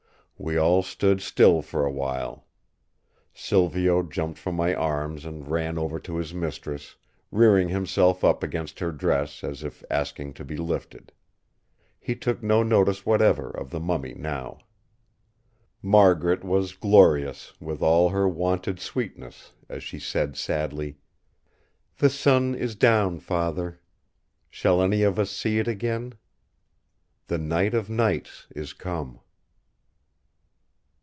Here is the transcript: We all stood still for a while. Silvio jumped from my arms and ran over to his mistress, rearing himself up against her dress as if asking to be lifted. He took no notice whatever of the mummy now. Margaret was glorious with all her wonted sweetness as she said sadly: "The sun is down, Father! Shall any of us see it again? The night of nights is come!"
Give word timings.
We 0.43 0.57
all 0.57 0.81
stood 0.81 1.21
still 1.21 1.61
for 1.61 1.85
a 1.85 1.91
while. 1.91 2.47
Silvio 3.31 4.01
jumped 4.01 4.39
from 4.39 4.55
my 4.55 4.73
arms 4.73 5.23
and 5.23 5.47
ran 5.47 5.77
over 5.77 5.99
to 5.99 6.15
his 6.17 6.33
mistress, 6.33 6.95
rearing 7.31 7.69
himself 7.69 8.23
up 8.23 8.41
against 8.41 8.79
her 8.79 8.91
dress 8.91 9.43
as 9.43 9.63
if 9.63 9.83
asking 9.91 10.33
to 10.33 10.43
be 10.43 10.57
lifted. 10.57 11.11
He 11.99 12.15
took 12.15 12.41
no 12.41 12.63
notice 12.63 13.05
whatever 13.05 13.51
of 13.51 13.69
the 13.69 13.79
mummy 13.79 14.15
now. 14.15 14.57
Margaret 15.79 16.43
was 16.43 16.73
glorious 16.73 17.53
with 17.61 17.83
all 17.83 18.09
her 18.09 18.27
wonted 18.27 18.79
sweetness 18.79 19.53
as 19.69 19.83
she 19.83 19.99
said 19.99 20.35
sadly: 20.35 20.97
"The 21.99 22.09
sun 22.09 22.55
is 22.55 22.73
down, 22.75 23.19
Father! 23.19 23.79
Shall 24.49 24.81
any 24.81 25.03
of 25.03 25.19
us 25.19 25.29
see 25.29 25.59
it 25.59 25.67
again? 25.67 26.15
The 27.27 27.37
night 27.37 27.75
of 27.75 27.91
nights 27.91 28.47
is 28.55 28.73
come!" 28.73 29.19